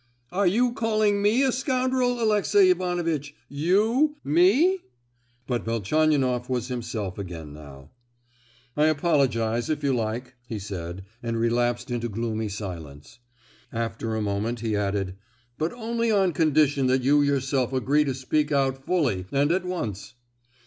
"Are 0.31 0.47
you 0.47 0.73
calling 0.73 1.21
me 1.21 1.43
a 1.43 1.51
scoundrel, 1.51 2.23
Alexey 2.23 2.71
Ivanovitch—you—me?" 2.71 4.79
But 5.45 5.63
Velchaninoff 5.63 6.49
was 6.49 6.69
himself 6.69 7.19
again 7.19 7.53
now. 7.53 7.91
"I'll 8.75 8.89
apologise 8.89 9.69
if 9.69 9.83
you 9.83 9.93
like," 9.93 10.33
he 10.47 10.57
said, 10.57 11.05
and 11.21 11.37
relapsed 11.37 11.91
into 11.91 12.09
gloomy 12.09 12.49
silence. 12.49 13.19
After 13.71 14.15
a 14.15 14.23
moment 14.23 14.61
he 14.61 14.75
added, 14.75 15.17
"But 15.59 15.71
only 15.73 16.09
on 16.09 16.33
condition 16.33 16.87
that 16.87 17.03
you 17.03 17.21
yourself 17.21 17.71
agree 17.71 18.03
to 18.05 18.15
speak 18.15 18.51
out 18.51 18.83
fully, 18.83 19.27
and 19.31 19.51
at 19.51 19.65
once." 19.65 20.15